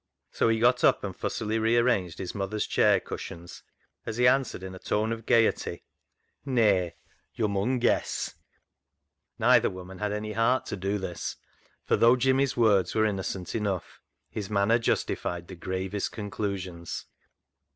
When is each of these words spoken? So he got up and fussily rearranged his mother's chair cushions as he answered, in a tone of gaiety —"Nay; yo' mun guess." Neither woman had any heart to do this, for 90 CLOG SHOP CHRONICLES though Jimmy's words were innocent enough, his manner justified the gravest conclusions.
So 0.31 0.49
he 0.49 0.57
got 0.57 0.83
up 0.83 1.03
and 1.03 1.15
fussily 1.15 1.59
rearranged 1.59 2.17
his 2.17 2.33
mother's 2.33 2.65
chair 2.65 2.99
cushions 2.99 3.61
as 4.03 4.17
he 4.17 4.27
answered, 4.27 4.63
in 4.63 4.73
a 4.73 4.79
tone 4.79 5.11
of 5.11 5.27
gaiety 5.27 5.83
—"Nay; 6.57 6.95
yo' 7.35 7.47
mun 7.47 7.77
guess." 7.77 8.33
Neither 9.37 9.69
woman 9.69 9.99
had 9.99 10.11
any 10.11 10.33
heart 10.33 10.65
to 10.65 10.75
do 10.75 10.97
this, 10.97 11.35
for 11.83 11.93
90 11.93 11.99
CLOG 11.99 11.99
SHOP 11.99 11.99
CHRONICLES 11.99 11.99
though 11.99 12.15
Jimmy's 12.15 12.57
words 12.57 12.95
were 12.95 13.05
innocent 13.05 13.53
enough, 13.53 14.01
his 14.31 14.49
manner 14.49 14.79
justified 14.79 15.47
the 15.47 15.55
gravest 15.55 16.11
conclusions. 16.11 17.05